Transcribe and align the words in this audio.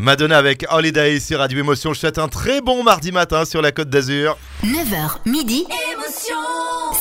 Madonna 0.00 0.38
avec 0.38 0.64
Holiday 0.70 1.18
sur 1.18 1.40
Radio 1.40 1.58
Émotion. 1.58 1.92
Je 1.92 1.98
souhaite 1.98 2.18
un 2.18 2.28
très 2.28 2.60
bon 2.60 2.84
mardi 2.84 3.10
matin 3.10 3.44
sur 3.44 3.60
la 3.60 3.72
Côte 3.72 3.90
d'Azur. 3.90 4.38
9h, 4.62 5.16
midi, 5.26 5.66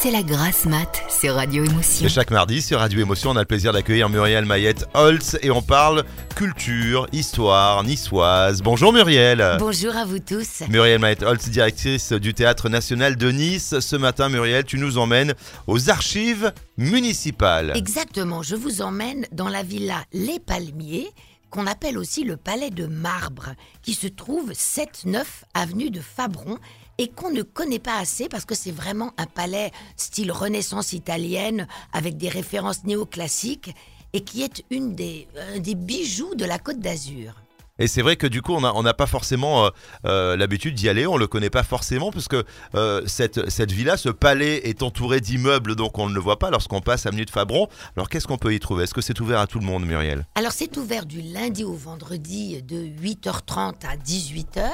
c'est 0.00 0.12
la 0.12 0.22
grasse 0.22 0.64
mat 0.66 1.02
sur 1.08 1.34
Radio 1.34 1.64
Émotion. 1.64 2.06
Et 2.06 2.08
chaque 2.08 2.30
mardi 2.30 2.62
sur 2.62 2.78
Radio 2.78 3.00
Émotion, 3.00 3.30
on 3.30 3.36
a 3.36 3.40
le 3.40 3.46
plaisir 3.46 3.72
d'accueillir 3.72 4.08
Muriel 4.08 4.44
Mayette 4.44 4.86
Holtz 4.94 5.36
et 5.42 5.50
on 5.50 5.60
parle 5.60 6.04
culture, 6.36 7.08
histoire, 7.10 7.82
niçoise. 7.82 8.62
Bonjour 8.62 8.92
Muriel. 8.92 9.56
Bonjour 9.58 9.96
à 9.96 10.04
vous 10.04 10.20
tous. 10.20 10.62
Muriel 10.68 11.00
Mayette 11.00 11.24
Holtz, 11.24 11.48
directrice 11.48 12.12
du 12.12 12.32
Théâtre 12.32 12.68
National 12.68 13.16
de 13.16 13.32
Nice. 13.32 13.80
Ce 13.80 13.96
matin, 13.96 14.28
Muriel, 14.28 14.62
tu 14.62 14.78
nous 14.78 14.98
emmènes 14.98 15.34
aux 15.66 15.90
archives 15.90 16.52
municipales. 16.78 17.72
Exactement, 17.74 18.44
je 18.44 18.54
vous 18.54 18.82
emmène 18.82 19.26
dans 19.32 19.48
la 19.48 19.64
villa 19.64 20.04
Les 20.12 20.38
Palmiers 20.38 21.10
qu'on 21.54 21.68
appelle 21.68 21.98
aussi 21.98 22.24
le 22.24 22.36
palais 22.36 22.70
de 22.70 22.86
marbre, 22.86 23.54
qui 23.80 23.94
se 23.94 24.08
trouve 24.08 24.50
7-9 24.50 25.24
avenue 25.54 25.88
de 25.88 26.00
Fabron 26.00 26.58
et 26.98 27.06
qu'on 27.06 27.30
ne 27.30 27.42
connaît 27.42 27.78
pas 27.78 27.96
assez 27.98 28.28
parce 28.28 28.44
que 28.44 28.56
c'est 28.56 28.72
vraiment 28.72 29.12
un 29.18 29.26
palais 29.26 29.70
style 29.96 30.32
Renaissance 30.32 30.92
italienne 30.92 31.68
avec 31.92 32.16
des 32.16 32.28
références 32.28 32.82
néoclassiques 32.82 33.72
et 34.12 34.22
qui 34.22 34.42
est 34.42 34.64
une 34.70 34.96
des, 34.96 35.28
un 35.54 35.60
des 35.60 35.76
bijoux 35.76 36.34
de 36.34 36.44
la 36.44 36.58
Côte 36.58 36.80
d'Azur. 36.80 37.34
Et 37.80 37.88
c'est 37.88 38.02
vrai 38.02 38.14
que 38.14 38.28
du 38.28 38.40
coup, 38.40 38.54
on 38.54 38.82
n'a 38.82 38.94
pas 38.94 39.06
forcément 39.06 39.66
euh, 39.66 39.70
euh, 40.06 40.36
l'habitude 40.36 40.76
d'y 40.76 40.88
aller, 40.88 41.08
on 41.08 41.16
le 41.16 41.26
connaît 41.26 41.50
pas 41.50 41.64
forcément, 41.64 42.12
parce 42.12 42.28
que 42.28 42.44
euh, 42.76 43.02
cette, 43.06 43.50
cette 43.50 43.72
villa, 43.72 43.96
ce 43.96 44.10
palais 44.10 44.68
est 44.68 44.84
entouré 44.84 45.20
d'immeubles, 45.20 45.74
donc 45.74 45.98
on 45.98 46.08
ne 46.08 46.14
le 46.14 46.20
voit 46.20 46.38
pas 46.38 46.50
lorsqu'on 46.50 46.80
passe 46.80 47.06
avenue 47.06 47.24
de 47.24 47.30
Fabron. 47.30 47.66
Alors 47.96 48.08
qu'est-ce 48.08 48.28
qu'on 48.28 48.38
peut 48.38 48.54
y 48.54 48.60
trouver? 48.60 48.84
Est-ce 48.84 48.94
que 48.94 49.00
c'est 49.00 49.20
ouvert 49.20 49.40
à 49.40 49.48
tout 49.48 49.58
le 49.58 49.66
monde, 49.66 49.84
Muriel? 49.84 50.24
Alors 50.36 50.52
c'est 50.52 50.76
ouvert 50.76 51.04
du 51.04 51.20
lundi 51.20 51.64
au 51.64 51.74
vendredi 51.74 52.62
de 52.62 52.76
8h30 52.76 53.84
à 53.84 53.96
18h. 53.96 54.70